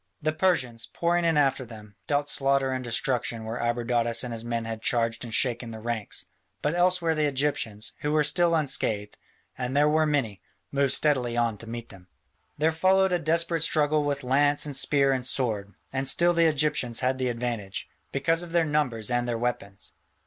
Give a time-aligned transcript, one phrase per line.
[0.19, 4.65] The Persians, pouring in after them, dealt slaughter and destruction where Abradatas and his men
[4.65, 6.25] had charged and shaken the ranks,
[6.63, 9.15] but elsewhere the Egyptians, who were still unscathed,
[9.59, 10.41] and they were many,
[10.71, 12.07] moved steadily on to meet them.
[12.57, 17.01] There followed a desperate struggle with lance and spear and sword, and still the Egyptians
[17.01, 19.93] had the advantage, because of their numbers and their weapons.